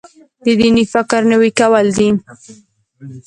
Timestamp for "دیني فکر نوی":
0.59-1.51